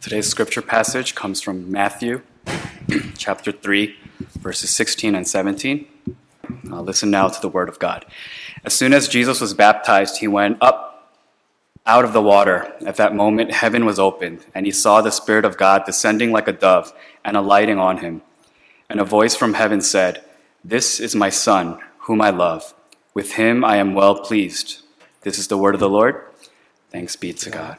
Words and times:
Today's 0.00 0.28
scripture 0.28 0.62
passage 0.62 1.14
comes 1.14 1.40
from 1.40 1.72
Matthew 1.72 2.22
chapter 3.16 3.50
3, 3.50 3.96
verses 4.38 4.70
16 4.70 5.14
and 5.14 5.26
17. 5.26 5.86
Uh, 6.70 6.80
listen 6.82 7.10
now 7.10 7.28
to 7.28 7.40
the 7.40 7.48
word 7.48 7.68
of 7.68 7.78
God. 7.78 8.04
As 8.64 8.74
soon 8.74 8.92
as 8.92 9.08
Jesus 9.08 9.40
was 9.40 9.54
baptized, 9.54 10.18
he 10.18 10.28
went 10.28 10.58
up 10.60 11.10
out 11.86 12.04
of 12.04 12.12
the 12.12 12.22
water. 12.22 12.72
At 12.86 12.96
that 12.96 13.14
moment, 13.14 13.52
heaven 13.52 13.84
was 13.84 13.98
opened, 13.98 14.44
and 14.54 14.66
he 14.66 14.72
saw 14.72 15.00
the 15.00 15.10
Spirit 15.10 15.44
of 15.44 15.56
God 15.56 15.84
descending 15.84 16.30
like 16.30 16.46
a 16.46 16.52
dove 16.52 16.92
and 17.24 17.36
alighting 17.36 17.78
on 17.78 17.98
him. 17.98 18.22
And 18.88 19.00
a 19.00 19.04
voice 19.04 19.34
from 19.34 19.54
heaven 19.54 19.80
said, 19.80 20.22
This 20.62 21.00
is 21.00 21.14
my 21.14 21.30
Son, 21.30 21.78
whom 22.00 22.20
I 22.20 22.30
love. 22.30 22.74
With 23.14 23.32
him 23.32 23.64
I 23.64 23.76
am 23.76 23.94
well 23.94 24.16
pleased. 24.16 24.82
This 25.22 25.38
is 25.38 25.48
the 25.48 25.58
word 25.58 25.74
of 25.74 25.80
the 25.80 25.88
Lord. 25.88 26.22
Thanks 26.90 27.16
be 27.16 27.32
to 27.32 27.50
God. 27.50 27.78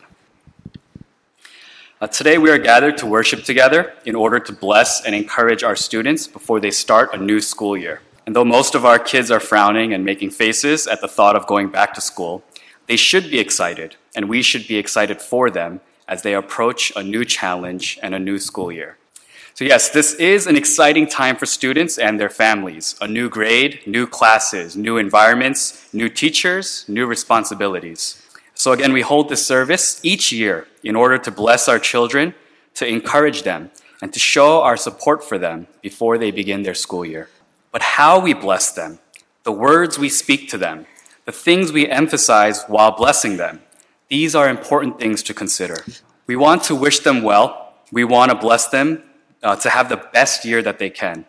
Uh, 2.02 2.08
today 2.08 2.38
we 2.38 2.50
are 2.50 2.58
gathered 2.58 2.98
to 2.98 3.06
worship 3.06 3.44
together 3.44 3.94
in 4.06 4.16
order 4.16 4.40
to 4.40 4.52
bless 4.52 5.06
and 5.06 5.16
encourage 5.16 5.64
our 5.64 5.76
students 5.76 6.28
before 6.28 6.60
they 6.60 6.72
start 6.72 7.14
a 7.14 7.18
new 7.18 7.40
school 7.40 7.78
year. 7.78 8.02
And 8.26 8.36
though 8.36 8.44
most 8.44 8.76
of 8.76 8.84
our 8.84 9.00
kids 9.00 9.32
are 9.32 9.40
frowning 9.40 9.94
and 9.94 10.04
making 10.04 10.32
faces 10.32 10.88
at 10.88 11.00
the 11.00 11.08
thought 11.08 11.36
of 11.36 11.48
going 11.48 11.70
back 11.70 11.94
to 11.94 12.02
school, 12.02 12.44
they 12.88 12.98
should 12.98 13.32
be 13.32 13.40
excited, 13.40 13.96
and 14.16 14.28
we 14.28 14.42
should 14.42 14.68
be 14.68 14.78
excited 14.78 15.22
for 15.22 15.50
them 15.50 15.82
as 16.08 16.22
they 16.22 16.34
approach 16.34 16.92
a 16.96 17.04
new 17.04 17.24
challenge 17.24 17.98
and 18.04 18.14
a 18.14 18.20
new 18.20 18.40
school 18.40 18.72
year. 18.72 18.98
So, 19.56 19.64
yes, 19.64 19.88
this 19.88 20.16
is 20.16 20.48
an 20.48 20.58
exciting 20.58 21.08
time 21.08 21.38
for 21.38 21.46
students 21.46 21.98
and 21.98 22.20
their 22.20 22.30
families. 22.30 22.94
A 23.00 23.08
new 23.08 23.30
grade, 23.30 23.80
new 23.88 24.06
classes, 24.06 24.76
new 24.76 24.98
environments, 24.98 25.88
new 25.94 26.10
teachers, 26.10 26.84
new 26.90 27.06
responsibilities. 27.06 28.22
So, 28.54 28.74
again, 28.74 28.92
we 28.92 29.00
hold 29.00 29.30
this 29.30 29.48
service 29.48 30.02
each 30.04 30.30
year 30.34 30.68
in 30.84 30.98
order 30.98 31.18
to 31.18 31.32
bless 31.32 31.70
our 31.70 31.80
children, 31.80 32.36
to 32.74 32.86
encourage 32.86 33.44
them, 33.44 33.72
and 34.02 34.12
to 34.12 34.20
show 34.20 34.62
our 34.62 34.76
support 34.76 35.24
for 35.24 35.38
them 35.38 35.68
before 35.82 36.18
they 36.18 36.32
begin 36.32 36.64
their 36.64 36.76
school 36.76 37.06
year. 37.06 37.30
But 37.72 37.82
how 37.82 38.20
we 38.20 38.34
bless 38.34 38.74
them, 38.74 39.00
the 39.44 39.54
words 39.54 39.98
we 39.98 40.10
speak 40.10 40.50
to 40.50 40.58
them, 40.58 40.86
the 41.24 41.32
things 41.32 41.72
we 41.72 41.88
emphasize 41.88 42.66
while 42.66 42.92
blessing 42.92 43.38
them, 43.38 43.62
these 44.10 44.36
are 44.36 44.50
important 44.50 45.00
things 45.00 45.24
to 45.24 45.34
consider. 45.34 45.78
We 46.28 46.36
want 46.36 46.64
to 46.64 46.76
wish 46.76 47.00
them 47.00 47.24
well, 47.24 47.72
we 47.90 48.04
want 48.04 48.32
to 48.32 48.38
bless 48.38 48.68
them 48.68 49.05
uh, 49.46 49.56
to 49.56 49.70
have 49.70 49.88
the 49.88 50.04
best 50.12 50.44
year 50.44 50.62
that 50.64 50.80
they 50.80 50.90
can. 50.90 51.26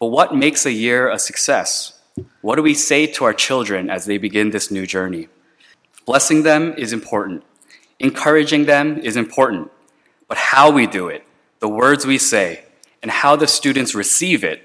But 0.00 0.08
what 0.08 0.34
makes 0.34 0.66
a 0.66 0.72
year 0.72 1.08
a 1.08 1.18
success? 1.18 1.98
What 2.42 2.56
do 2.56 2.62
we 2.62 2.74
say 2.74 3.06
to 3.06 3.24
our 3.24 3.32
children 3.32 3.88
as 3.88 4.04
they 4.04 4.18
begin 4.18 4.50
this 4.50 4.70
new 4.70 4.86
journey? 4.86 5.28
Blessing 6.04 6.42
them 6.42 6.74
is 6.76 6.92
important. 6.92 7.44
Encouraging 8.00 8.66
them 8.66 8.98
is 8.98 9.16
important. 9.16 9.70
But 10.26 10.36
how 10.36 10.70
we 10.70 10.86
do 10.86 11.08
it, 11.08 11.24
the 11.60 11.68
words 11.68 12.06
we 12.06 12.18
say, 12.18 12.64
and 13.02 13.10
how 13.10 13.36
the 13.36 13.46
students 13.46 13.94
receive 13.94 14.42
it, 14.42 14.62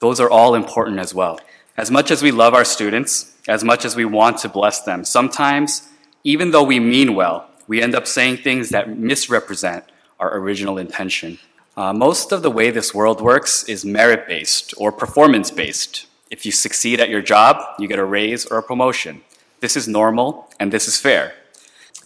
those 0.00 0.18
are 0.18 0.30
all 0.30 0.54
important 0.54 0.98
as 0.98 1.14
well. 1.14 1.38
As 1.76 1.90
much 1.90 2.10
as 2.10 2.22
we 2.22 2.30
love 2.30 2.54
our 2.54 2.64
students, 2.64 3.36
as 3.48 3.62
much 3.62 3.84
as 3.84 3.96
we 3.96 4.04
want 4.04 4.38
to 4.38 4.48
bless 4.48 4.82
them, 4.82 5.04
sometimes, 5.04 5.88
even 6.24 6.52
though 6.52 6.62
we 6.62 6.80
mean 6.80 7.14
well, 7.14 7.48
we 7.66 7.82
end 7.82 7.94
up 7.94 8.06
saying 8.06 8.38
things 8.38 8.70
that 8.70 8.98
misrepresent 8.98 9.84
our 10.18 10.36
original 10.38 10.78
intention. 10.78 11.38
Uh, 11.76 11.92
most 11.92 12.30
of 12.30 12.42
the 12.42 12.50
way 12.52 12.70
this 12.70 12.94
world 12.94 13.20
works 13.20 13.64
is 13.64 13.84
merit 13.84 14.28
based 14.28 14.72
or 14.76 14.92
performance 14.92 15.50
based. 15.50 16.06
If 16.30 16.46
you 16.46 16.52
succeed 16.52 17.00
at 17.00 17.08
your 17.08 17.20
job, 17.20 17.60
you 17.80 17.88
get 17.88 17.98
a 17.98 18.04
raise 18.04 18.46
or 18.46 18.58
a 18.58 18.62
promotion. 18.62 19.22
This 19.58 19.76
is 19.76 19.88
normal 19.88 20.48
and 20.60 20.72
this 20.72 20.86
is 20.86 21.00
fair. 21.00 21.32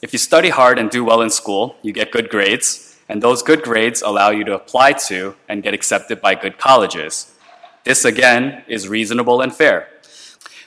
If 0.00 0.14
you 0.14 0.18
study 0.18 0.48
hard 0.48 0.78
and 0.78 0.88
do 0.88 1.04
well 1.04 1.20
in 1.20 1.28
school, 1.28 1.76
you 1.82 1.92
get 1.92 2.12
good 2.12 2.30
grades, 2.30 2.96
and 3.10 3.22
those 3.22 3.42
good 3.42 3.62
grades 3.62 4.00
allow 4.00 4.30
you 4.30 4.44
to 4.44 4.54
apply 4.54 4.92
to 5.08 5.34
and 5.48 5.62
get 5.62 5.74
accepted 5.74 6.22
by 6.22 6.34
good 6.34 6.56
colleges. 6.56 7.34
This, 7.84 8.04
again, 8.04 8.62
is 8.68 8.88
reasonable 8.88 9.42
and 9.42 9.54
fair. 9.54 9.88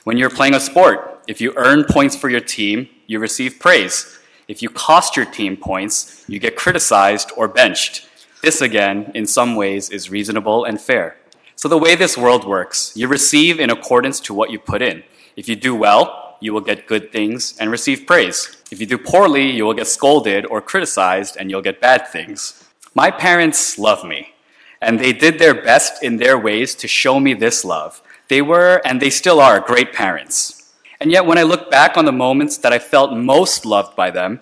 When 0.04 0.16
you're 0.16 0.30
playing 0.30 0.54
a 0.54 0.60
sport, 0.60 1.24
if 1.26 1.40
you 1.40 1.54
earn 1.56 1.84
points 1.84 2.14
for 2.14 2.28
your 2.28 2.40
team, 2.40 2.88
you 3.06 3.18
receive 3.18 3.58
praise. 3.58 4.18
If 4.48 4.62
you 4.62 4.68
cost 4.68 5.16
your 5.16 5.26
team 5.26 5.56
points, 5.56 6.24
you 6.28 6.38
get 6.38 6.56
criticized 6.56 7.32
or 7.36 7.48
benched. 7.48 8.06
This, 8.42 8.60
again, 8.60 9.12
in 9.14 9.26
some 9.26 9.54
ways, 9.54 9.88
is 9.88 10.10
reasonable 10.10 10.64
and 10.64 10.80
fair. 10.80 11.16
So, 11.54 11.68
the 11.68 11.78
way 11.78 11.94
this 11.94 12.18
world 12.18 12.44
works, 12.44 12.92
you 12.96 13.06
receive 13.08 13.60
in 13.60 13.70
accordance 13.70 14.18
to 14.20 14.34
what 14.34 14.50
you 14.50 14.58
put 14.58 14.82
in. 14.82 15.04
If 15.36 15.48
you 15.48 15.56
do 15.56 15.74
well, 15.74 16.36
you 16.40 16.52
will 16.52 16.60
get 16.60 16.88
good 16.88 17.12
things 17.12 17.54
and 17.58 17.70
receive 17.70 18.04
praise. 18.04 18.56
If 18.72 18.80
you 18.80 18.86
do 18.86 18.98
poorly, 18.98 19.48
you 19.50 19.64
will 19.64 19.74
get 19.74 19.86
scolded 19.86 20.44
or 20.46 20.60
criticized 20.60 21.36
and 21.38 21.50
you'll 21.50 21.62
get 21.62 21.80
bad 21.80 22.08
things. 22.08 22.64
My 22.94 23.10
parents 23.10 23.78
love 23.78 24.04
me, 24.04 24.34
and 24.80 24.98
they 24.98 25.12
did 25.12 25.38
their 25.38 25.54
best 25.54 26.02
in 26.02 26.16
their 26.16 26.36
ways 26.36 26.74
to 26.76 26.88
show 26.88 27.20
me 27.20 27.34
this 27.34 27.64
love. 27.64 28.02
They 28.28 28.42
were, 28.42 28.82
and 28.84 29.00
they 29.00 29.10
still 29.10 29.40
are, 29.40 29.60
great 29.60 29.92
parents. 29.92 30.72
And 31.00 31.10
yet, 31.12 31.26
when 31.26 31.38
I 31.38 31.42
look 31.42 31.70
back 31.70 31.96
on 31.96 32.04
the 32.04 32.12
moments 32.12 32.56
that 32.58 32.72
I 32.72 32.78
felt 32.78 33.12
most 33.12 33.64
loved 33.64 33.94
by 33.94 34.10
them, 34.10 34.40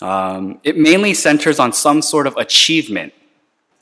um, 0.00 0.60
it 0.64 0.76
mainly 0.76 1.14
centers 1.14 1.58
on 1.58 1.72
some 1.72 2.02
sort 2.02 2.26
of 2.26 2.36
achievement. 2.36 3.12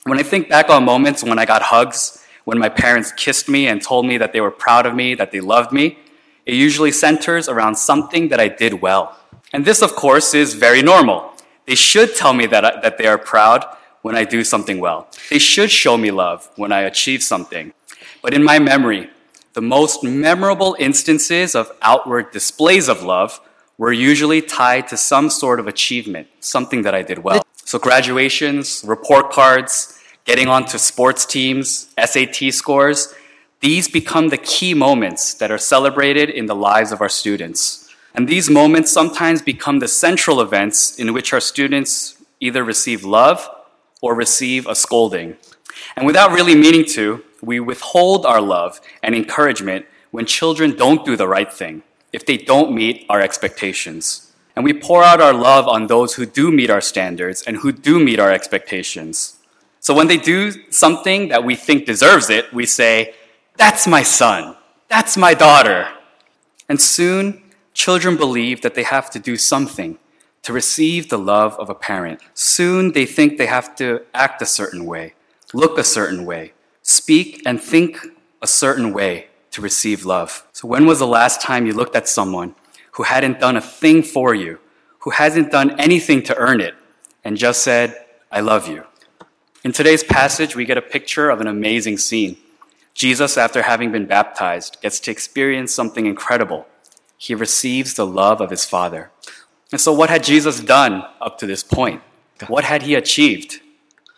When 0.07 0.17
I 0.17 0.23
think 0.23 0.47
back 0.47 0.69
on 0.69 0.85
moments 0.85 1.21
when 1.21 1.37
I 1.37 1.43
got 1.45 1.61
hugs, 1.61 2.25
when 2.45 2.57
my 2.57 2.69
parents 2.69 3.11
kissed 3.11 3.49
me 3.49 3.67
and 3.67 3.81
told 3.81 4.05
me 4.05 4.17
that 4.17 4.31
they 4.31 4.39
were 4.39 4.51
proud 4.51 4.85
of 4.85 4.95
me, 4.95 5.15
that 5.15 5.33
they 5.33 5.41
loved 5.41 5.73
me, 5.73 5.97
it 6.45 6.53
usually 6.53 6.93
centers 6.93 7.49
around 7.49 7.75
something 7.75 8.29
that 8.29 8.39
I 8.39 8.47
did 8.47 8.81
well. 8.81 9.17
And 9.51 9.65
this, 9.65 9.81
of 9.81 9.97
course, 9.97 10.33
is 10.33 10.53
very 10.53 10.81
normal. 10.81 11.33
They 11.65 11.75
should 11.75 12.15
tell 12.15 12.31
me 12.31 12.45
that, 12.45 12.63
I, 12.63 12.79
that 12.79 12.97
they 12.97 13.05
are 13.05 13.17
proud 13.17 13.65
when 14.01 14.15
I 14.15 14.23
do 14.23 14.45
something 14.45 14.79
well. 14.79 15.09
They 15.29 15.39
should 15.39 15.71
show 15.71 15.97
me 15.97 16.09
love 16.09 16.49
when 16.55 16.71
I 16.71 16.83
achieve 16.83 17.21
something. 17.21 17.73
But 18.21 18.33
in 18.33 18.45
my 18.45 18.59
memory, 18.59 19.09
the 19.55 19.61
most 19.61 20.05
memorable 20.05 20.77
instances 20.79 21.53
of 21.53 21.69
outward 21.81 22.31
displays 22.31 22.87
of 22.87 23.03
love 23.03 23.41
were 23.77 23.91
usually 23.91 24.41
tied 24.41 24.87
to 24.87 24.95
some 24.95 25.29
sort 25.29 25.59
of 25.59 25.67
achievement, 25.67 26.29
something 26.39 26.83
that 26.83 26.95
I 26.95 27.01
did 27.01 27.19
well. 27.19 27.45
So 27.65 27.77
graduations, 27.77 28.85
report 28.87 29.31
cards, 29.31 29.96
getting 30.27 30.49
onto 30.49 30.77
sports 30.77 31.25
teams, 31.25 31.87
SAT 31.97 32.53
scores, 32.53 33.15
these 33.61 33.87
become 33.87 34.27
the 34.27 34.37
key 34.37 34.73
moments 34.73 35.33
that 35.33 35.49
are 35.49 35.57
celebrated 35.57 36.29
in 36.29 36.45
the 36.45 36.53
lives 36.53 36.91
of 36.91 37.01
our 37.01 37.09
students. 37.09 37.89
And 38.13 38.27
these 38.27 38.49
moments 38.49 38.91
sometimes 38.91 39.41
become 39.41 39.79
the 39.79 39.87
central 39.87 40.41
events 40.41 40.99
in 40.99 41.13
which 41.13 41.31
our 41.31 41.39
students 41.39 42.21
either 42.41 42.63
receive 42.63 43.03
love 43.03 43.49
or 44.01 44.13
receive 44.13 44.67
a 44.67 44.75
scolding. 44.75 45.37
And 45.95 46.05
without 46.05 46.31
really 46.31 46.55
meaning 46.55 46.85
to, 46.89 47.23
we 47.41 47.59
withhold 47.61 48.25
our 48.25 48.41
love 48.41 48.81
and 49.01 49.15
encouragement 49.15 49.85
when 50.11 50.25
children 50.25 50.75
don't 50.75 51.05
do 51.05 51.15
the 51.15 51.27
right 51.27 51.51
thing, 51.51 51.83
if 52.11 52.25
they 52.25 52.37
don't 52.37 52.75
meet 52.75 53.05
our 53.09 53.21
expectations. 53.21 54.33
And 54.57 54.65
we 54.65 54.73
pour 54.73 55.03
out 55.03 55.21
our 55.21 55.33
love 55.33 55.67
on 55.67 55.87
those 55.87 56.15
who 56.15 56.25
do 56.25 56.51
meet 56.51 56.69
our 56.69 56.81
standards 56.81 57.43
and 57.43 57.57
who 57.57 57.71
do 57.71 57.97
meet 57.97 58.19
our 58.19 58.31
expectations. 58.31 59.36
So 59.87 59.93
when 59.93 60.07
they 60.07 60.17
do 60.17 60.51
something 60.69 61.29
that 61.29 61.45
we 61.45 61.55
think 61.55 61.85
deserves 61.85 62.29
it, 62.29 62.51
we 62.53 62.65
say, 62.65 63.13
That's 63.55 63.87
my 63.87 64.03
son. 64.03 64.57
That's 64.89 65.15
my 65.15 65.33
daughter. 65.33 65.87
And 66.67 66.81
soon, 66.81 67.41
children 67.73 68.17
believe 68.17 68.63
that 68.63 68.75
they 68.75 68.83
have 68.83 69.09
to 69.11 69.17
do 69.17 69.37
something 69.37 69.97
to 70.43 70.51
receive 70.51 71.07
the 71.07 71.17
love 71.17 71.53
of 71.57 71.69
a 71.69 71.73
parent. 71.73 72.19
Soon, 72.33 72.91
they 72.91 73.05
think 73.05 73.37
they 73.37 73.45
have 73.45 73.77
to 73.77 74.01
act 74.13 74.41
a 74.41 74.45
certain 74.45 74.83
way, 74.85 75.13
look 75.53 75.77
a 75.77 75.85
certain 75.85 76.25
way, 76.25 76.51
speak 76.81 77.41
and 77.45 77.61
think 77.61 77.97
a 78.41 78.47
certain 78.47 78.91
way 78.91 79.27
to 79.51 79.61
receive 79.61 80.03
love. 80.03 80.45
So, 80.51 80.67
when 80.67 80.85
was 80.85 80.99
the 80.99 81.07
last 81.07 81.39
time 81.39 81.65
you 81.65 81.71
looked 81.71 81.95
at 81.95 82.09
someone 82.09 82.55
who 82.95 83.03
hadn't 83.03 83.39
done 83.39 83.55
a 83.55 83.61
thing 83.61 84.03
for 84.03 84.35
you, 84.35 84.59
who 85.03 85.11
hasn't 85.11 85.49
done 85.49 85.79
anything 85.79 86.23
to 86.23 86.35
earn 86.35 86.59
it, 86.59 86.75
and 87.23 87.37
just 87.37 87.61
said, 87.63 87.95
I 88.29 88.41
love 88.41 88.67
you? 88.67 88.83
In 89.63 89.71
today's 89.71 90.03
passage, 90.03 90.55
we 90.55 90.65
get 90.65 90.77
a 90.77 90.83
picture 90.83 91.31
of 91.31 91.41
an 91.41 91.47
amazing 91.47 91.97
scene. 91.97 92.37
Jesus, 92.93 93.37
after 93.37 93.63
having 93.63 93.91
been 93.91 94.05
baptized, 94.05 94.77
gets 94.81 94.99
to 95.01 95.11
experience 95.11 95.73
something 95.73 96.05
incredible. 96.05 96.67
He 97.17 97.33
receives 97.33 97.95
the 97.95 98.05
love 98.05 98.39
of 98.39 98.51
his 98.51 98.65
Father. 98.65 99.09
And 99.71 99.81
so, 99.81 99.91
what 99.91 100.11
had 100.11 100.23
Jesus 100.23 100.59
done 100.59 101.03
up 101.19 101.39
to 101.39 101.47
this 101.47 101.63
point? 101.63 102.03
What 102.47 102.65
had 102.65 102.83
he 102.83 102.93
achieved? 102.93 103.59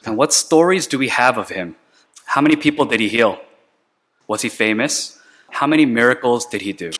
And 0.05 0.17
what 0.17 0.33
stories 0.33 0.87
do 0.87 0.99
we 0.99 1.07
have 1.07 1.37
of 1.37 1.49
him? 1.49 1.77
How 2.25 2.41
many 2.41 2.57
people 2.57 2.85
did 2.85 2.99
he 2.99 3.07
heal? 3.07 3.39
Was 4.27 4.41
he 4.41 4.49
famous? 4.49 5.19
How 5.51 5.67
many 5.67 5.85
miracles 5.85 6.45
did 6.45 6.61
he 6.61 6.73
do? 6.73 6.91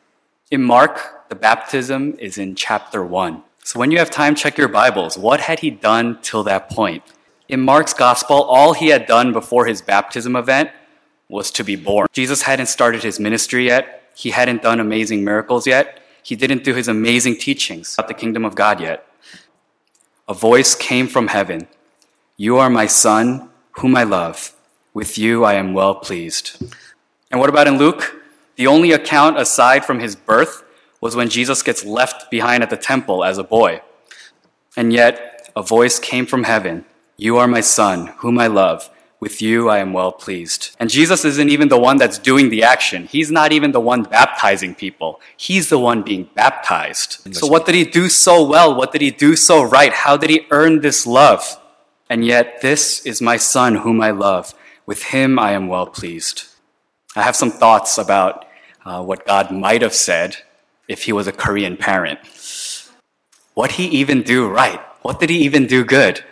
In 0.50 0.64
Mark, 0.64 1.28
the 1.28 1.36
baptism 1.36 2.16
is 2.18 2.38
in 2.38 2.56
chapter 2.56 3.04
1. 3.04 3.44
So 3.66 3.80
when 3.80 3.92
you 3.92 4.00
have 4.00 4.10
time, 4.10 4.34
check 4.34 4.58
your 4.58 4.70
Bibles. 4.70 5.18
What 5.18 5.42
had 5.42 5.60
he 5.60 5.70
done 5.70 6.20
till 6.22 6.44
that 6.44 6.70
point? 6.70 7.04
In 7.50 7.62
Mark's 7.62 7.96
gospel, 7.96 8.44
all 8.44 8.74
he 8.74 8.90
had 8.90 9.08
done 9.08 9.34
before 9.34 9.66
his 9.66 9.82
baptism 9.82 10.36
event 10.36 10.70
was 11.28 11.50
to 11.52 11.64
be 11.64 11.76
born. 11.76 12.08
Jesus 12.14 12.44
hadn't 12.44 12.68
started 12.68 13.02
his 13.02 13.20
ministry 13.20 13.66
yet. 13.66 14.04
He 14.16 14.30
hadn't 14.30 14.62
done 14.62 14.80
amazing 14.80 15.24
miracles 15.24 15.66
yet. 15.66 16.00
He 16.22 16.36
didn't 16.36 16.64
do 16.64 16.76
his 16.76 16.88
amazing 16.88 17.38
teachings 17.38 17.96
about 17.98 18.08
the 18.08 18.14
kingdom 18.14 18.46
of 18.46 18.54
God 18.54 18.80
yet. 18.80 19.04
A 20.28 20.34
voice 20.36 20.76
came 20.76 21.08
from 21.08 21.30
heaven 21.30 21.68
You 22.38 22.58
are 22.58 22.70
my 22.70 22.86
son, 22.86 23.50
whom 23.80 23.96
I 23.96 24.04
love. 24.04 24.54
With 24.94 25.18
you 25.18 25.44
I 25.44 25.56
am 25.56 25.74
well 25.74 25.96
pleased. 25.96 26.62
And 27.32 27.40
what 27.40 27.50
about 27.50 27.68
in 27.68 27.80
Luke? 27.80 28.16
The 28.58 28.68
only 28.68 28.92
account 28.92 29.40
aside 29.40 29.86
from 29.86 30.00
his 30.00 30.16
birth 30.16 30.64
was 31.02 31.16
when 31.16 31.30
Jesus 31.30 31.64
gets 31.64 31.84
left 31.84 32.30
behind 32.30 32.62
at 32.62 32.70
the 32.70 32.78
temple 32.78 33.24
as 33.24 33.40
a 33.40 33.44
boy. 33.44 33.82
And 34.78 34.94
yet, 34.94 35.50
a 35.56 35.64
voice 35.64 35.98
came 35.98 36.28
from 36.28 36.44
heaven 36.44 36.86
You 37.20 37.36
are 37.36 37.50
my 37.50 37.60
son, 37.60 38.14
whom 38.20 38.40
I 38.40 38.48
love. 38.48 38.90
With 39.20 39.42
you 39.42 39.68
I 39.68 39.80
am 39.80 39.92
well 39.92 40.14
pleased. 40.14 40.70
And 40.80 40.90
Jesus 40.90 41.26
isn't 41.26 41.50
even 41.50 41.68
the 41.68 41.78
one 41.78 41.98
that's 41.98 42.18
doing 42.18 42.50
the 42.50 42.64
action. 42.64 43.08
He's 43.08 43.30
not 43.30 43.52
even 43.52 43.74
the 43.74 43.82
one 43.82 44.04
baptizing 44.04 44.74
people. 44.74 45.20
He's 45.36 45.68
the 45.68 45.80
one 45.80 46.02
being 46.02 46.30
baptized. 46.34 47.36
So, 47.36 47.46
what 47.46 47.66
did 47.66 47.76
he 47.76 47.84
do 47.84 48.08
so 48.08 48.48
well? 48.48 48.74
What 48.74 48.94
did 48.94 49.02
he 49.02 49.12
do 49.12 49.36
so 49.36 49.62
right? 49.62 49.92
How 49.92 50.16
did 50.16 50.30
he 50.30 50.48
earn 50.50 50.80
this 50.80 51.06
love? 51.06 51.60
And 52.10 52.24
yet, 52.24 52.62
this 52.62 53.06
is 53.06 53.22
my 53.22 53.36
son, 53.36 53.76
whom 53.76 54.00
I 54.00 54.12
love. 54.12 54.54
With 54.86 55.04
him 55.04 55.38
I 55.38 55.52
am 55.52 55.68
well 55.68 55.88
pleased. 55.88 56.46
I 57.18 57.24
have 57.24 57.36
some 57.36 57.52
thoughts 57.52 57.98
about 57.98 58.46
uh, 58.86 59.04
what 59.04 59.28
God 59.28 59.52
might 59.52 59.82
have 59.82 59.94
said 59.94 60.38
if 60.88 61.04
he 61.04 61.12
was 61.12 61.28
a 61.28 61.34
Korean 61.34 61.76
parent. 61.76 62.20
What 63.56 63.74
he 63.74 63.88
even 63.88 64.24
do 64.24 64.48
right? 64.48 64.80
What 65.02 65.20
did 65.20 65.30
he 65.30 65.40
even 65.40 65.68
do 65.68 65.84
good? 65.84 66.24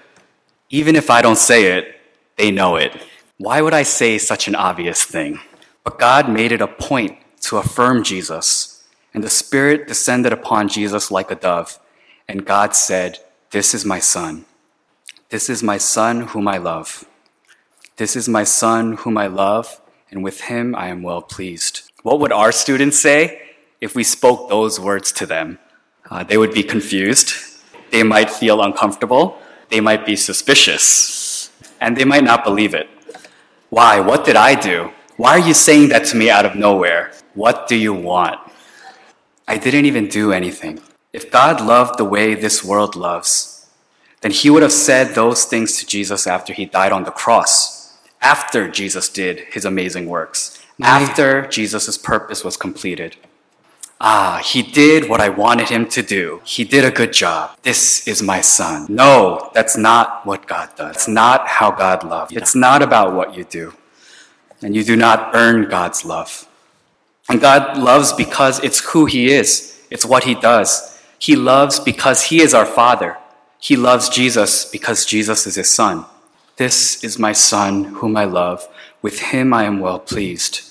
Even 0.69 0.95
if 0.95 1.09
I 1.09 1.21
don't 1.21 1.37
say 1.37 1.77
it, 1.77 1.95
they 2.35 2.51
know 2.51 2.75
it. 2.75 2.93
Why 3.37 3.61
would 3.61 3.73
I 3.73 3.83
say 3.83 4.17
such 4.17 4.47
an 4.47 4.55
obvious 4.55 5.03
thing? 5.03 5.39
But 5.83 5.99
God 5.99 6.29
made 6.29 6.51
it 6.51 6.61
a 6.61 6.67
point 6.67 7.17
to 7.41 7.57
affirm 7.57 8.03
Jesus, 8.03 8.83
and 9.13 9.23
the 9.23 9.29
Spirit 9.29 9.87
descended 9.87 10.33
upon 10.33 10.67
Jesus 10.67 11.09
like 11.09 11.31
a 11.31 11.35
dove, 11.35 11.79
and 12.27 12.45
God 12.45 12.75
said, 12.75 13.19
This 13.51 13.73
is 13.73 13.85
my 13.85 13.99
Son. 13.99 14.45
This 15.29 15.49
is 15.49 15.63
my 15.63 15.77
Son 15.77 16.27
whom 16.27 16.47
I 16.47 16.57
love. 16.57 17.05
This 17.95 18.15
is 18.15 18.27
my 18.27 18.43
Son 18.43 18.93
whom 18.93 19.17
I 19.17 19.27
love, 19.27 19.81
and 20.11 20.23
with 20.23 20.41
him 20.41 20.75
I 20.75 20.87
am 20.89 21.01
well 21.01 21.21
pleased. 21.21 21.89
What 22.03 22.19
would 22.19 22.31
our 22.31 22.51
students 22.51 22.99
say 22.99 23.41
if 23.79 23.95
we 23.95 24.03
spoke 24.03 24.49
those 24.49 24.79
words 24.79 25.11
to 25.13 25.25
them? 25.25 25.59
Uh, 26.09 26.23
they 26.23 26.37
would 26.37 26.53
be 26.53 26.63
confused. 26.63 27.33
They 27.91 28.03
might 28.03 28.29
feel 28.29 28.61
uncomfortable. 28.61 29.39
They 29.69 29.81
might 29.81 30.05
be 30.05 30.15
suspicious. 30.15 31.51
And 31.79 31.95
they 31.95 32.05
might 32.05 32.23
not 32.23 32.43
believe 32.43 32.73
it. 32.73 32.89
Why? 33.69 33.99
What 33.99 34.25
did 34.25 34.35
I 34.35 34.55
do? 34.55 34.91
Why 35.17 35.31
are 35.31 35.47
you 35.47 35.53
saying 35.53 35.89
that 35.89 36.05
to 36.05 36.15
me 36.15 36.29
out 36.29 36.45
of 36.45 36.55
nowhere? 36.55 37.11
What 37.33 37.67
do 37.67 37.75
you 37.75 37.93
want? 37.93 38.39
I 39.47 39.57
didn't 39.57 39.85
even 39.85 40.07
do 40.07 40.31
anything. 40.31 40.81
If 41.13 41.31
God 41.31 41.61
loved 41.61 41.97
the 41.97 42.05
way 42.05 42.33
this 42.33 42.63
world 42.63 42.95
loves, 42.95 43.67
then 44.21 44.31
he 44.31 44.49
would 44.49 44.63
have 44.63 44.71
said 44.71 45.15
those 45.15 45.45
things 45.45 45.77
to 45.79 45.85
Jesus 45.85 46.27
after 46.27 46.53
he 46.53 46.65
died 46.65 46.91
on 46.91 47.03
the 47.03 47.11
cross, 47.11 47.97
after 48.21 48.67
Jesus 48.69 49.09
did 49.09 49.39
his 49.51 49.65
amazing 49.65 50.07
works, 50.07 50.63
after 50.81 51.47
Jesus' 51.47 51.97
purpose 51.97 52.43
was 52.43 52.57
completed. 52.57 53.15
Ah, 53.99 54.41
he 54.43 54.61
did 54.61 55.09
what 55.09 55.19
I 55.19 55.29
wanted 55.29 55.69
him 55.69 55.87
to 55.89 56.03
do. 56.03 56.41
He 56.43 56.63
did 56.63 56.85
a 56.85 56.91
good 56.91 57.13
job. 57.13 57.57
This 57.63 58.07
is 58.07 58.21
my 58.21 58.41
son. 58.41 58.85
No, 58.89 59.49
that's 59.53 59.75
not 59.75 60.25
what 60.25 60.47
God 60.47 60.69
does. 60.75 60.95
It's 60.95 61.07
not 61.07 61.47
how 61.47 61.71
God 61.71 62.03
loves. 62.03 62.31
It's 62.31 62.53
not 62.53 62.83
about 62.83 63.13
what 63.13 63.35
you 63.35 63.43
do. 63.43 63.73
And 64.61 64.75
you 64.75 64.83
do 64.83 64.95
not 64.95 65.31
earn 65.33 65.69
God's 65.69 66.05
love. 66.05 66.47
And 67.29 67.41
God 67.41 67.77
loves 67.77 68.13
because 68.13 68.63
it's 68.63 68.79
who 68.91 69.05
he 69.05 69.31
is. 69.31 69.81
It's 69.89 70.05
what 70.05 70.25
he 70.25 70.35
does. 70.35 71.01
He 71.19 71.35
loves 71.35 71.79
because 71.79 72.23
he 72.23 72.41
is 72.41 72.53
our 72.53 72.65
father. 72.65 73.17
He 73.59 73.75
loves 73.75 74.09
Jesus 74.09 74.65
because 74.65 75.05
Jesus 75.05 75.47
is 75.47 75.55
his 75.55 75.69
son. 75.69 76.05
This 76.57 77.03
is 77.03 77.19
my 77.19 77.33
son 77.33 77.83
whom 77.85 78.15
I 78.15 78.25
love. 78.25 78.67
With 79.01 79.19
him 79.19 79.53
I 79.53 79.63
am 79.63 79.79
well 79.79 79.99
pleased. 79.99 80.61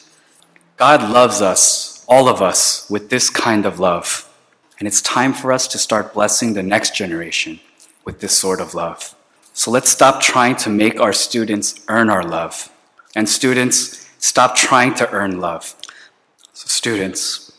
God 0.77 1.11
loves 1.11 1.41
us, 1.41 1.96
all 2.09 2.29
of 2.29 2.41
us, 2.41 2.89
with 2.89 3.11
this 3.11 3.31
kind 3.31 3.67
of 3.67 3.79
love. 3.81 4.29
And 4.79 4.87
it's 4.87 5.01
time 5.01 5.33
for 5.33 5.53
us 5.53 5.67
to 5.69 5.79
start 5.79 6.15
blessing 6.15 6.53
the 6.53 6.63
next 6.63 6.95
generation 6.95 7.61
with 8.05 8.21
this 8.21 8.37
sort 8.37 8.61
of 8.61 8.75
love. 8.75 9.15
So 9.53 9.71
let's 9.71 9.89
stop 9.89 10.21
trying 10.21 10.57
to 10.57 10.71
make 10.71 11.01
our 11.01 11.13
students 11.13 11.81
earn 11.89 12.11
our 12.11 12.23
love. 12.23 12.71
And 13.15 13.29
students, 13.29 14.09
stop 14.19 14.55
trying 14.55 14.95
to 14.95 15.11
earn 15.11 15.41
love. 15.41 15.75
So, 16.53 16.69
students, 16.69 17.53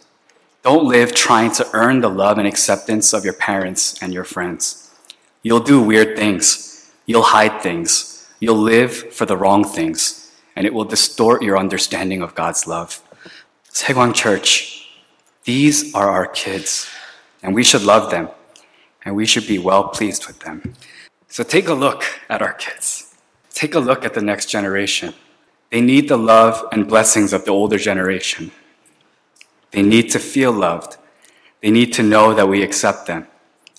don't 0.61 0.85
live 0.85 1.13
trying 1.15 1.51
to 1.53 1.67
earn 1.73 2.01
the 2.01 2.09
love 2.09 2.38
and 2.38 2.47
acceptance 2.47 3.13
of 3.13 3.25
your 3.25 3.33
parents 3.33 4.01
and 4.01 4.13
your 4.13 4.23
friends. 4.23 4.94
You'll 5.41 5.59
do 5.59 5.81
weird 5.81 6.17
things. 6.17 6.91
You'll 7.05 7.23
hide 7.23 7.61
things. 7.61 8.29
You'll 8.39 8.61
live 8.61 8.94
for 9.13 9.25
the 9.25 9.38
wrong 9.38 9.63
things. 9.63 10.31
And 10.55 10.67
it 10.67 10.73
will 10.73 10.85
distort 10.85 11.41
your 11.41 11.57
understanding 11.57 12.21
of 12.21 12.35
God's 12.35 12.67
love. 12.67 13.01
Segwang 13.72 14.14
Church, 14.14 14.88
these 15.44 15.94
are 15.94 16.10
our 16.10 16.28
kids, 16.28 16.90
and 17.44 17.54
we 17.54 17.64
should 17.64 17.84
love 17.84 18.12
them, 18.12 18.30
and 19.06 19.16
we 19.16 19.25
should 19.25 19.48
be 19.48 19.60
well 19.60 19.90
pleased 19.90 20.28
with 20.28 20.40
them. 20.40 20.74
So 21.28 21.44
take 21.44 21.68
a 21.68 21.74
look 21.74 22.04
at 22.30 22.42
our 22.42 22.54
kids. 22.54 23.16
Take 23.54 23.75
a 23.75 23.80
look 23.80 24.06
at 24.06 24.14
the 24.14 24.22
next 24.22 24.50
generation. 24.50 25.14
They 25.72 25.81
need 25.81 26.08
the 26.08 26.18
love 26.18 26.66
and 26.72 26.88
blessings 26.88 27.34
of 27.34 27.46
the 27.46 27.52
older 27.52 27.78
generation. 27.78 28.52
They 29.72 29.81
need 29.81 30.10
to 30.12 30.19
feel 30.19 30.52
loved. 30.52 30.98
They 31.62 31.72
need 31.72 31.92
to 31.94 32.04
know 32.04 32.34
that 32.34 32.48
we 32.48 32.64
accept 32.64 33.08
them. 33.08 33.28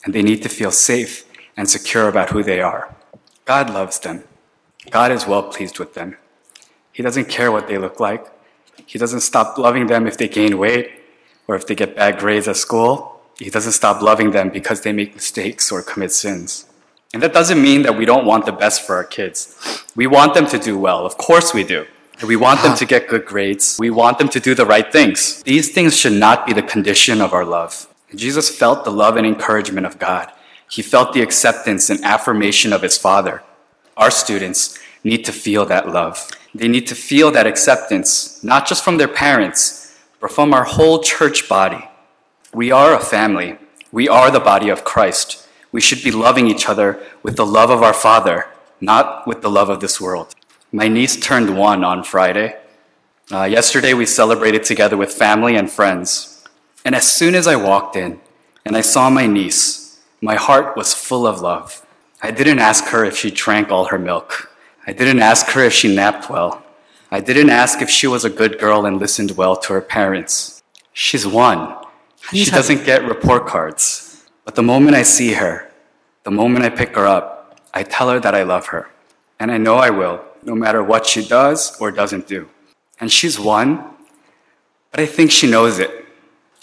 And 0.05 0.15
they 0.15 0.23
need 0.23 0.43
to 0.43 0.49
feel 0.49 0.71
safe 0.71 1.25
and 1.57 1.69
secure 1.69 2.09
about 2.09 2.31
who 2.31 2.43
they 2.43 2.61
are. 2.61 2.95
God 3.45 3.71
loves 3.71 3.99
them. 3.99 4.25
God 4.91 5.11
is 5.13 5.27
well 5.27 5.45
pleased 5.45 5.79
with 5.79 5.95
them. 5.95 6.17
He 6.93 7.03
doesn't 7.03 7.29
care 7.29 7.51
what 7.51 7.69
they 7.69 7.79
look 7.79 8.01
like. 8.01 8.27
He 8.87 8.99
doesn't 8.99 9.21
stop 9.21 9.59
loving 9.59 9.87
them 9.87 10.07
if 10.07 10.17
they 10.17 10.29
gain 10.29 10.59
weight 10.59 10.91
or 11.47 11.57
if 11.57 11.67
they 11.67 11.75
get 11.75 11.97
bad 11.97 12.19
grades 12.19 12.49
at 12.49 12.57
school. 12.57 13.21
He 13.39 13.51
doesn't 13.51 13.73
stop 13.73 14.03
loving 14.03 14.33
them 14.33 14.51
because 14.51 14.81
they 14.83 14.93
make 14.93 15.15
mistakes 15.15 15.71
or 15.71 15.83
commit 15.83 16.13
sins. 16.13 16.67
And 17.15 17.23
that 17.23 17.33
doesn't 17.33 17.63
mean 17.63 17.83
that 17.83 17.97
we 17.97 18.05
don't 18.05 18.27
want 18.27 18.45
the 18.45 18.53
best 18.53 18.87
for 18.87 18.97
our 18.97 19.05
kids. 19.05 19.57
We 19.97 20.07
want 20.07 20.35
them 20.35 20.47
to 20.49 20.59
do 20.59 20.79
well. 20.79 21.07
Of 21.07 21.17
course 21.17 21.55
we 21.55 21.65
do. 21.65 21.87
We 22.27 22.37
want 22.37 22.63
them 22.63 22.77
to 22.77 22.85
get 22.85 23.09
good 23.09 23.25
grades. 23.25 23.77
We 23.79 23.91
want 23.91 24.19
them 24.19 24.29
to 24.31 24.41
do 24.41 24.55
the 24.55 24.67
right 24.67 24.91
things. 24.93 25.43
These 25.45 25.71
things 25.73 25.97
should 25.97 26.13
not 26.13 26.47
be 26.47 26.53
the 26.53 26.63
condition 26.63 27.21
of 27.21 27.33
our 27.33 27.45
love. 27.45 27.87
Jesus 28.15 28.55
felt 28.55 28.85
the 28.85 28.91
love 28.91 29.17
and 29.17 29.27
encouragement 29.27 29.87
of 29.87 29.99
God. 29.99 30.33
He 30.69 30.83
felt 30.83 31.13
the 31.13 31.23
acceptance 31.23 31.89
and 31.89 32.05
affirmation 32.05 32.73
of 32.73 32.83
his 32.83 32.99
Father. 32.99 33.43
Our 33.97 34.11
students 34.11 34.79
need 35.05 35.25
to 35.25 35.33
feel 35.33 35.65
that 35.67 35.89
love. 35.89 36.29
They 36.59 36.67
need 36.67 36.89
to 36.89 36.97
feel 36.97 37.31
that 37.31 37.47
acceptance, 37.47 38.43
not 38.43 38.67
just 38.67 38.83
from 38.83 38.97
their 38.97 39.07
parents, 39.07 39.97
but 40.21 40.33
from 40.33 40.53
our 40.53 40.65
whole 40.65 41.01
church 41.01 41.49
body. 41.49 41.89
We 42.53 42.73
are 42.73 42.95
a 42.95 42.99
family. 42.99 43.59
We 43.93 44.09
are 44.09 44.29
the 44.33 44.41
body 44.41 44.69
of 44.69 44.83
Christ. 44.83 45.47
We 45.71 45.81
should 45.81 46.03
be 46.03 46.11
loving 46.11 46.49
each 46.49 46.69
other 46.69 47.01
with 47.23 47.37
the 47.37 47.47
love 47.47 47.71
of 47.71 47.85
our 47.85 47.95
Father, 47.95 48.47
not 48.81 49.25
with 49.25 49.41
the 49.41 49.51
love 49.51 49.69
of 49.69 49.79
this 49.79 50.01
world. 50.01 50.35
My 50.73 50.89
niece 50.89 51.17
turned 51.17 51.57
one 51.57 51.85
on 51.85 52.03
Friday. 52.03 52.57
Uh, 53.31 53.45
yesterday, 53.45 53.95
we 53.95 54.05
celebrated 54.05 54.65
together 54.65 54.97
with 54.97 55.13
family 55.13 55.55
and 55.55 55.71
friends. 55.71 56.45
And 56.85 56.97
as 56.97 57.07
soon 57.11 57.37
as 57.37 57.47
I 57.47 57.55
walked 57.55 57.95
in 57.95 58.21
and 58.65 58.77
I 58.77 58.81
saw 58.81 59.11
my 59.11 59.29
niece, 59.29 60.01
my 60.21 60.35
heart 60.35 60.77
was 60.77 60.93
full 60.93 61.25
of 61.25 61.41
love. 61.41 61.87
I 62.21 62.33
didn't 62.33 62.59
ask 62.59 62.87
her 62.87 63.05
if 63.05 63.17
she 63.17 63.31
drank 63.31 63.71
all 63.71 63.85
her 63.87 63.99
milk. 63.99 64.51
I 64.89 64.93
didn't 64.93 65.21
ask 65.21 65.49
her 65.49 65.63
if 65.65 65.75
she 65.75 65.95
napped 65.95 66.31
well. 66.31 66.65
I 67.11 67.21
didn't 67.21 67.51
ask 67.51 67.83
if 67.83 67.91
she 67.91 68.07
was 68.07 68.25
a 68.25 68.31
good 68.31 68.59
girl 68.59 68.87
and 68.87 68.99
listened 68.99 69.33
well 69.33 69.55
to 69.55 69.75
her 69.75 69.83
parents. 69.83 70.63
She's 70.95 71.27
one. 71.27 71.77
She 72.33 72.47
doesn't 72.47 72.87
get 72.87 73.05
report 73.05 73.47
cards. 73.47 74.25
But 74.47 74.55
the 74.55 74.63
moment 74.63 74.97
I 74.97 75.03
see 75.03 75.35
her, 75.35 75.71
the 76.25 76.31
moment 76.31 76.65
I 76.65 76.71
pick 76.71 76.97
her 76.97 77.07
up, 77.07 77.61
I 77.75 77.83
tell 77.83 78.09
her 78.09 78.19
that 78.19 78.35
I 78.35 78.45
love 78.45 78.69
her. 78.69 78.89
And 79.39 79.53
I 79.53 79.59
know 79.59 79.75
I 79.75 79.91
will, 79.91 80.25
no 80.43 80.55
matter 80.55 80.83
what 80.83 81.05
she 81.05 81.23
does 81.23 81.79
or 81.79 81.91
doesn't 81.91 82.27
do. 82.27 82.49
And 82.99 83.13
she's 83.13 83.39
one, 83.39 83.85
but 84.91 85.01
I 85.01 85.07
think 85.07 85.31
she 85.31 85.51
knows 85.51 85.79
it. 85.79 86.07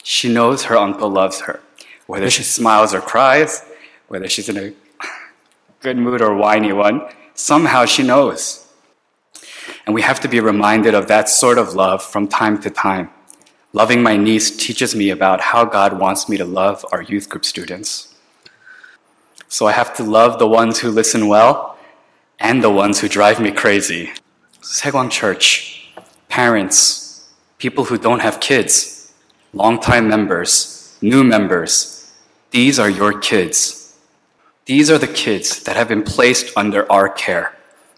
She 0.01 0.34
knows 0.34 0.63
her 0.63 0.75
uncle 0.75 1.12
loves 1.12 1.41
her. 1.41 1.62
Whether 2.08 2.32
she 2.32 2.41
smiles 2.58 2.91
or 2.91 3.01
cries, 3.01 3.63
whether 4.08 4.27
she's 4.27 4.50
in 4.50 4.58
a 4.58 4.74
good 5.79 5.98
mood 6.00 6.24
or 6.24 6.34
whiny 6.34 6.74
one, 6.74 7.08
somehow 7.36 7.86
she 7.86 8.01
knows. 8.01 8.65
And 9.86 9.94
we 9.94 10.01
have 10.01 10.20
to 10.22 10.27
be 10.27 10.39
reminded 10.39 10.96
of 10.96 11.08
that 11.08 11.30
sort 11.30 11.58
of 11.58 11.75
love 11.75 12.01
from 12.01 12.27
time 12.27 12.60
to 12.62 12.70
time. 12.72 13.10
Loving 13.72 14.01
my 14.01 14.18
niece 14.18 14.56
teaches 14.56 14.96
me 14.96 15.10
about 15.10 15.42
how 15.42 15.65
God 15.65 16.00
wants 16.00 16.27
me 16.27 16.38
to 16.38 16.46
love 16.46 16.86
our 16.92 17.04
youth 17.04 17.30
group 17.30 17.46
students. 17.46 18.15
So 19.48 19.68
I 19.68 19.74
have 19.74 19.94
to 19.98 20.04
love 20.04 20.39
the 20.39 20.48
ones 20.48 20.80
who 20.80 20.89
listen 20.89 21.27
well, 21.27 21.77
and 22.39 22.63
the 22.63 22.70
ones 22.70 23.00
who 23.00 23.08
drive 23.08 23.39
me 23.39 23.51
crazy. 23.51 24.12
Segwang 24.62 25.12
Church, 25.12 25.94
parents, 26.30 27.30
people 27.58 27.86
who 27.86 27.98
don't 27.98 28.22
have 28.22 28.39
kids, 28.39 29.13
longtime 29.54 30.08
members, 30.08 30.98
new 31.01 31.24
members, 31.24 32.12
these 32.51 32.80
are 32.80 32.89
your 32.89 33.20
kids. 33.20 33.85
These 34.65 34.89
are 34.89 34.98
the 34.98 35.07
kids 35.07 35.62
that 35.63 35.75
have 35.75 35.88
been 35.88 36.03
placed 36.03 36.51
under 36.57 36.91
our 36.91 37.07
care. 37.07 37.55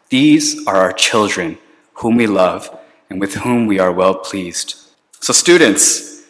These 0.09 0.67
are 0.67 0.75
our 0.75 0.91
children 0.91 1.57
whom 1.93 2.17
we 2.17 2.27
love 2.27 2.77
and 3.09 3.21
with 3.21 3.35
whom 3.35 3.67
we 3.67 3.79
are 3.79 3.91
well 3.91 4.15
pleased. 4.15 4.75
So, 5.21 5.31
students, 5.31 6.25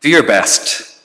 do 0.00 0.08
your 0.08 0.24
best. 0.24 1.00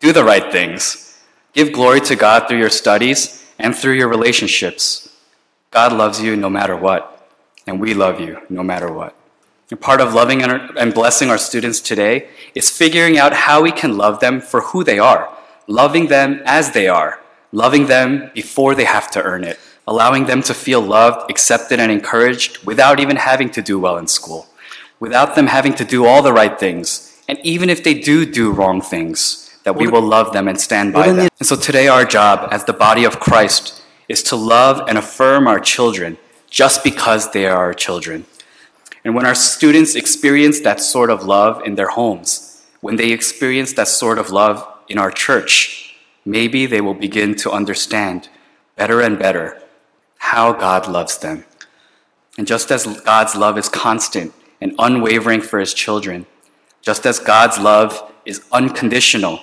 Do 0.00 0.12
the 0.12 0.24
right 0.24 0.52
things. 0.52 1.18
Give 1.54 1.72
glory 1.72 2.00
to 2.02 2.16
God 2.16 2.46
through 2.46 2.58
your 2.58 2.70
studies 2.70 3.44
and 3.58 3.74
through 3.74 3.94
your 3.94 4.08
relationships. 4.08 5.08
God 5.70 5.92
loves 5.92 6.20
you 6.20 6.36
no 6.36 6.50
matter 6.50 6.76
what, 6.76 7.30
and 7.66 7.80
we 7.80 7.94
love 7.94 8.20
you 8.20 8.42
no 8.50 8.62
matter 8.62 8.92
what. 8.92 9.14
And 9.70 9.80
part 9.80 10.02
of 10.02 10.12
loving 10.12 10.42
and 10.42 10.94
blessing 10.94 11.30
our 11.30 11.38
students 11.38 11.80
today 11.80 12.28
is 12.54 12.70
figuring 12.70 13.18
out 13.18 13.32
how 13.32 13.62
we 13.62 13.72
can 13.72 13.96
love 13.96 14.20
them 14.20 14.40
for 14.40 14.60
who 14.60 14.84
they 14.84 14.98
are, 14.98 15.34
loving 15.66 16.08
them 16.08 16.42
as 16.44 16.72
they 16.72 16.88
are, 16.88 17.20
loving 17.56 17.86
them 17.86 18.30
before 18.34 18.74
they 18.74 18.84
have 18.84 19.10
to 19.10 19.22
earn 19.22 19.42
it, 19.42 19.58
allowing 19.88 20.26
them 20.26 20.42
to 20.42 20.52
feel 20.52 20.82
loved, 20.82 21.30
accepted, 21.30 21.80
and 21.80 21.90
encouraged 21.90 22.62
without 22.66 23.00
even 23.00 23.16
having 23.16 23.48
to 23.48 23.62
do 23.62 23.78
well 23.78 23.96
in 23.96 24.06
school, 24.06 24.46
without 25.00 25.34
them 25.34 25.46
having 25.46 25.72
to 25.72 25.84
do 25.84 26.04
all 26.04 26.20
the 26.20 26.34
right 26.34 26.60
things. 26.60 27.18
And 27.28 27.38
even 27.42 27.70
if 27.70 27.82
they 27.82 27.94
do 27.94 28.26
do 28.26 28.52
wrong 28.52 28.82
things, 28.82 29.18
that 29.64 29.74
we 29.74 29.88
will 29.88 30.02
love 30.02 30.34
them 30.34 30.46
and 30.48 30.60
stand 30.60 30.92
by 30.92 31.10
them. 31.10 31.28
And 31.40 31.46
so 31.48 31.56
today, 31.56 31.88
our 31.88 32.04
job 32.04 32.48
as 32.52 32.64
the 32.64 32.74
body 32.74 33.04
of 33.04 33.18
Christ 33.18 33.82
is 34.06 34.22
to 34.24 34.36
love 34.36 34.86
and 34.86 34.98
affirm 34.98 35.48
our 35.48 35.58
children 35.58 36.18
just 36.50 36.84
because 36.84 37.32
they 37.32 37.46
are 37.46 37.56
our 37.56 37.74
children. 37.74 38.26
And 39.02 39.14
when 39.14 39.24
our 39.24 39.34
students 39.34 39.94
experience 39.94 40.60
that 40.60 40.80
sort 40.80 41.10
of 41.10 41.24
love 41.24 41.62
in 41.64 41.74
their 41.74 41.88
homes, 41.88 42.62
when 42.80 42.96
they 42.96 43.12
experience 43.12 43.72
that 43.72 43.88
sort 43.88 44.18
of 44.18 44.30
love 44.30 44.64
in 44.88 44.98
our 44.98 45.10
church, 45.10 45.95
maybe 46.26 46.66
they 46.66 46.80
will 46.80 46.94
begin 46.94 47.34
to 47.36 47.50
understand 47.50 48.28
better 48.74 49.00
and 49.00 49.18
better 49.18 49.62
how 50.18 50.52
God 50.52 50.88
loves 50.88 51.16
them. 51.18 51.44
And 52.36 52.46
just 52.46 52.70
as 52.70 53.00
God's 53.00 53.36
love 53.36 53.56
is 53.56 53.68
constant 53.68 54.34
and 54.60 54.74
unwavering 54.78 55.40
for 55.40 55.58
his 55.58 55.72
children, 55.72 56.26
just 56.82 57.06
as 57.06 57.18
God's 57.18 57.58
love 57.58 58.12
is 58.24 58.44
unconditional 58.52 59.40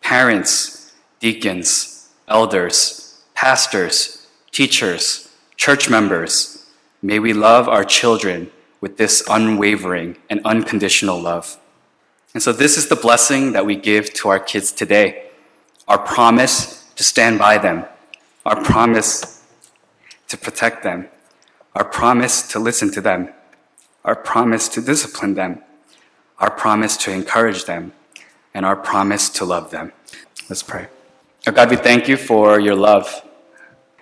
parents, 0.00 0.94
deacons, 1.20 2.08
elders, 2.26 3.20
pastors, 3.34 4.26
teachers, 4.50 5.28
church 5.56 5.90
members, 5.90 6.66
may 7.02 7.18
we 7.18 7.32
love 7.32 7.68
our 7.68 7.84
children 7.84 8.50
with 8.80 8.96
this 8.96 9.22
unwavering 9.28 10.16
and 10.30 10.40
unconditional 10.44 11.20
love. 11.20 11.58
And 12.32 12.42
so, 12.42 12.52
this 12.52 12.76
is 12.76 12.88
the 12.88 12.96
blessing 12.96 13.52
that 13.52 13.66
we 13.66 13.76
give 13.76 14.12
to 14.14 14.28
our 14.28 14.38
kids 14.38 14.72
today 14.72 15.27
our 15.88 15.98
promise 15.98 16.84
to 16.96 17.02
stand 17.02 17.38
by 17.38 17.58
them, 17.58 17.84
our 18.44 18.62
promise 18.62 19.42
to 20.28 20.36
protect 20.36 20.82
them, 20.82 21.08
our 21.74 21.84
promise 21.84 22.46
to 22.48 22.58
listen 22.58 22.90
to 22.92 23.00
them, 23.00 23.30
our 24.04 24.14
promise 24.14 24.68
to 24.68 24.82
discipline 24.82 25.34
them, 25.34 25.62
our 26.38 26.50
promise 26.50 26.96
to 26.98 27.10
encourage 27.10 27.64
them, 27.64 27.92
and 28.52 28.66
our 28.66 28.76
promise 28.76 29.28
to 29.30 29.44
love 29.44 29.70
them. 29.70 29.92
Let's 30.48 30.62
pray. 30.62 30.88
Oh 31.46 31.52
God, 31.52 31.70
we 31.70 31.76
thank 31.76 32.08
you 32.08 32.16
for 32.16 32.60
your 32.60 32.74
love. 32.74 33.22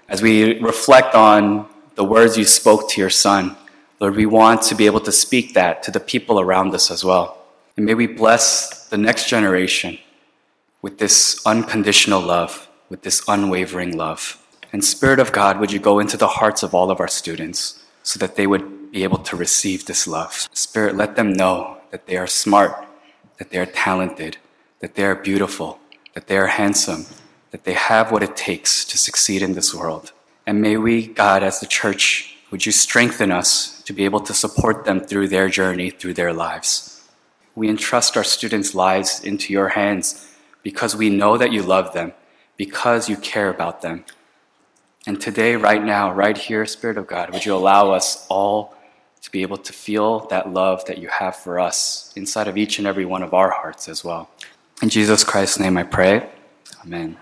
As 0.08 0.22
we 0.22 0.58
reflect 0.60 1.14
on 1.14 1.68
the 1.94 2.04
words 2.04 2.36
you 2.36 2.44
spoke 2.44 2.90
to 2.90 3.00
your 3.00 3.10
Son, 3.10 3.56
Lord, 4.00 4.16
we 4.16 4.26
want 4.26 4.62
to 4.62 4.74
be 4.74 4.86
able 4.86 5.00
to 5.00 5.12
speak 5.12 5.54
that 5.54 5.82
to 5.84 5.90
the 5.90 6.00
people 6.00 6.40
around 6.40 6.74
us 6.74 6.90
as 6.90 7.04
well. 7.04 7.38
And 7.76 7.86
may 7.86 7.94
we 7.94 8.06
bless 8.06 8.88
the 8.88 8.98
next 8.98 9.28
generation 9.28 9.98
with 10.82 10.98
this 10.98 11.40
unconditional 11.46 12.20
love, 12.20 12.68
with 12.88 13.02
this 13.02 13.22
unwavering 13.28 13.96
love. 13.96 14.42
And 14.72 14.84
Spirit 14.84 15.18
of 15.18 15.32
God, 15.32 15.58
would 15.58 15.72
you 15.72 15.78
go 15.78 15.98
into 15.98 16.16
the 16.16 16.26
hearts 16.26 16.62
of 16.62 16.74
all 16.74 16.90
of 16.90 17.00
our 17.00 17.08
students 17.08 17.82
so 18.02 18.18
that 18.18 18.36
they 18.36 18.46
would 18.46 18.92
be 18.92 19.04
able 19.04 19.18
to 19.18 19.36
receive 19.36 19.86
this 19.86 20.06
love? 20.06 20.48
Spirit, 20.52 20.96
let 20.96 21.16
them 21.16 21.32
know 21.32 21.78
that 21.90 22.06
they 22.06 22.16
are 22.16 22.26
smart, 22.26 22.86
that 23.38 23.50
they 23.50 23.58
are 23.58 23.66
talented, 23.66 24.36
that 24.80 24.94
they 24.94 25.04
are 25.04 25.14
beautiful, 25.14 25.78
that 26.14 26.26
they 26.26 26.36
are 26.36 26.48
handsome, 26.48 27.06
that 27.50 27.64
they 27.64 27.74
have 27.74 28.12
what 28.12 28.22
it 28.22 28.36
takes 28.36 28.84
to 28.84 28.98
succeed 28.98 29.42
in 29.42 29.54
this 29.54 29.74
world. 29.74 30.12
And 30.46 30.60
may 30.60 30.76
we, 30.76 31.06
God, 31.06 31.42
as 31.42 31.60
the 31.60 31.66
church, 31.66 32.36
would 32.50 32.66
you 32.66 32.72
strengthen 32.72 33.32
us 33.32 33.76
to 33.86 33.92
be 33.92 34.04
able 34.04 34.20
to 34.20 34.34
support 34.34 34.84
them 34.84 35.00
through 35.00 35.28
their 35.28 35.48
journey, 35.48 35.90
through 35.90 36.14
their 36.14 36.32
lives. 36.32 37.04
We 37.54 37.68
entrust 37.68 38.16
our 38.16 38.24
students' 38.24 38.74
lives 38.74 39.22
into 39.22 39.52
your 39.52 39.70
hands 39.70 40.25
because 40.66 40.96
we 40.96 41.08
know 41.08 41.38
that 41.38 41.52
you 41.52 41.62
love 41.62 41.94
them, 41.94 42.12
because 42.56 43.08
you 43.08 43.16
care 43.16 43.48
about 43.48 43.82
them. 43.82 44.04
And 45.06 45.20
today, 45.20 45.54
right 45.54 45.80
now, 45.80 46.12
right 46.12 46.36
here, 46.36 46.66
Spirit 46.66 46.98
of 46.98 47.06
God, 47.06 47.30
would 47.32 47.44
you 47.46 47.54
allow 47.54 47.92
us 47.92 48.26
all 48.28 48.74
to 49.22 49.30
be 49.30 49.42
able 49.42 49.58
to 49.58 49.72
feel 49.72 50.26
that 50.26 50.52
love 50.52 50.84
that 50.86 50.98
you 50.98 51.06
have 51.06 51.36
for 51.36 51.60
us 51.60 52.12
inside 52.16 52.48
of 52.48 52.56
each 52.56 52.80
and 52.80 52.86
every 52.88 53.04
one 53.04 53.22
of 53.22 53.32
our 53.32 53.50
hearts 53.50 53.88
as 53.88 54.02
well. 54.02 54.28
In 54.82 54.88
Jesus 54.88 55.22
Christ's 55.22 55.60
name 55.60 55.76
I 55.76 55.84
pray. 55.84 56.28
Amen. 56.84 57.16